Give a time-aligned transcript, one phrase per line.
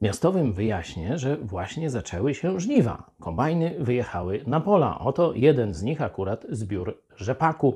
[0.00, 3.10] Miastowym wyjaśnię, że właśnie zaczęły się żniwa.
[3.20, 4.98] Kombajny wyjechały na pola.
[4.98, 7.74] Oto jeden z nich, akurat zbiór rzepaku.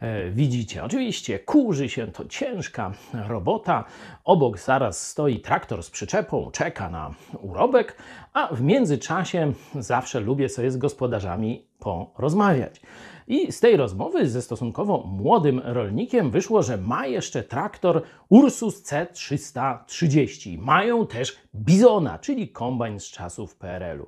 [0.00, 2.92] E, widzicie, oczywiście kurzy się, to ciężka
[3.28, 3.84] robota.
[4.24, 7.10] Obok zaraz stoi traktor z przyczepą, czeka na
[7.40, 7.96] urobek,
[8.32, 12.80] a w międzyczasie zawsze lubię sobie z gospodarzami porozmawiać.
[13.28, 20.58] I z tej rozmowy ze stosunkowo młodym rolnikiem wyszło, że ma jeszcze traktor Ursus C330.
[20.58, 24.06] Mają też Bizona, czyli kombajn z czasów PRL-u.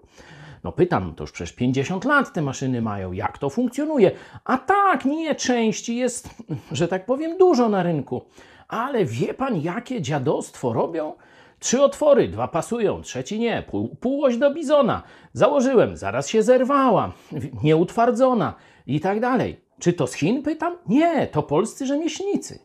[0.65, 4.11] No pytam, to już przecież 50 lat te maszyny mają, jak to funkcjonuje?
[4.45, 6.31] A tak, nie, części jest,
[6.73, 8.23] że tak powiem, dużo na rynku.
[8.69, 11.13] Ale wie pan, jakie dziadostwo robią?
[11.59, 13.63] Trzy otwory, dwa pasują, trzeci nie.
[13.71, 15.03] Pół, półoś do bizona.
[15.33, 17.13] Założyłem, zaraz się zerwała,
[17.65, 18.55] nieutwardzona
[18.87, 19.61] i tak dalej.
[19.79, 20.77] Czy to z Chin pytam?
[20.89, 22.59] Nie, to polscy rzemieślnicy.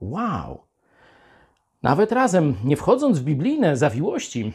[0.00, 0.58] Wow.
[1.82, 4.52] Nawet razem, nie wchodząc w biblijne zawiłości,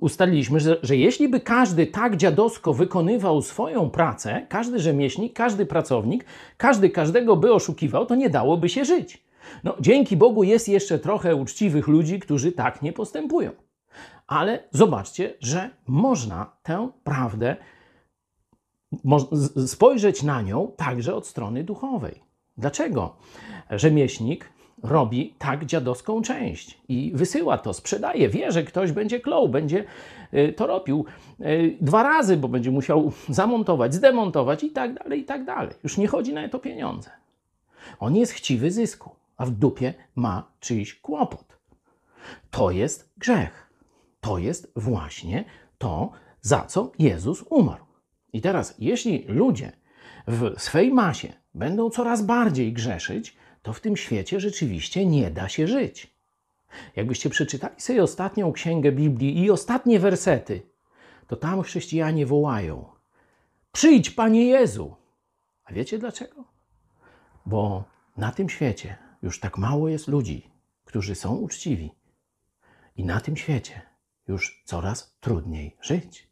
[0.00, 6.24] ustaliliśmy, że, że jeśli by każdy tak dziadowsko wykonywał swoją pracę, każdy rzemieślnik, każdy pracownik,
[6.56, 9.22] każdy każdego by oszukiwał, to nie dałoby się żyć.
[9.64, 13.50] No, dzięki Bogu jest jeszcze trochę uczciwych ludzi, którzy tak nie postępują.
[14.26, 17.56] Ale zobaczcie, że można tę prawdę
[19.66, 22.20] spojrzeć na nią także od strony duchowej.
[22.56, 23.16] Dlaczego
[23.70, 29.84] rzemieślnik robi tak dziadowską część i wysyła to, sprzedaje, wie, że ktoś będzie klął, będzie
[30.34, 31.04] y, to robił
[31.40, 35.74] y, dwa razy, bo będzie musiał zamontować, zdemontować i tak dalej, i tak dalej.
[35.82, 37.10] Już nie chodzi na to pieniądze.
[38.00, 39.10] On jest chciwy zysku,
[39.42, 41.58] a w dupie ma czyjś kłopot.
[42.50, 43.70] To jest grzech.
[44.20, 45.44] To jest właśnie
[45.78, 47.84] to, za co Jezus umarł.
[48.32, 49.72] I teraz, jeśli ludzie
[50.26, 55.66] w swej masie będą coraz bardziej grzeszyć, to w tym świecie rzeczywiście nie da się
[55.66, 56.14] żyć.
[56.96, 60.62] Jakbyście przeczytali sobie ostatnią księgę Biblii i ostatnie wersety,
[61.26, 62.84] to tam chrześcijanie wołają:
[63.72, 64.94] Przyjdź, Panie Jezu!
[65.64, 66.44] A wiecie dlaczego?
[67.46, 67.84] Bo
[68.16, 70.50] na tym świecie już tak mało jest ludzi,
[70.84, 71.90] którzy są uczciwi.
[72.96, 73.82] I na tym świecie
[74.28, 76.31] już coraz trudniej żyć.